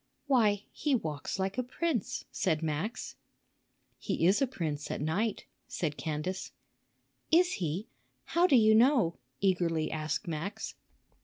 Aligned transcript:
"Why! 0.25 0.63
he 0.71 0.95
walks 0.95 1.37
like 1.37 1.59
a 1.59 1.61
prince," 1.63 2.25
said 2.31 2.63
Max. 2.63 3.17
"He 3.99 4.25
is 4.25 4.41
a 4.41 4.47
prince 4.47 4.89
at 4.89 4.99
night," 4.99 5.45
said 5.67 5.95
Candace. 5.95 6.53
"Is 7.29 7.51
he? 7.61 7.85
How 8.25 8.47
do 8.47 8.55
you 8.55 8.73
know?" 8.73 9.19
eagerly 9.41 9.91
asked 9.91 10.27
Max. 10.27 10.73